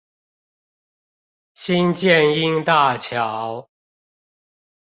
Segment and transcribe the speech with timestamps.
[1.53, 3.69] 新箭瑛大橋